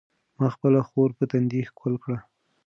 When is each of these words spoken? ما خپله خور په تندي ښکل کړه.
ما 0.39 0.47
خپله 0.55 0.79
خور 0.89 1.09
په 1.17 1.23
تندي 1.31 1.59
ښکل 1.69 1.93
کړه. 2.03 2.17